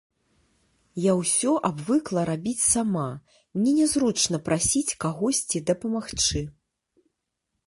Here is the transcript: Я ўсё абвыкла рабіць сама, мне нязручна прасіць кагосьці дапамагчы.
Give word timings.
Я 1.01 1.13
ўсё 1.19 1.51
абвыкла 1.69 2.21
рабіць 2.31 2.63
сама, 2.73 3.05
мне 3.59 3.71
нязручна 3.79 4.37
прасіць 4.49 4.97
кагосьці 5.07 5.67
дапамагчы. 5.73 6.39